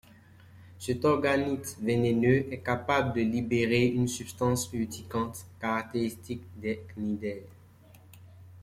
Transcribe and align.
Cet 0.79 1.05
organite 1.05 1.77
vénéneux 1.79 2.51
est 2.51 2.63
capable 2.63 3.15
de 3.15 3.21
libérer 3.21 3.85
une 3.85 4.07
substance 4.07 4.67
urticante 4.73 5.45
caractéristique 5.59 6.41
des 6.59 6.83
Cnidaires. 6.87 7.43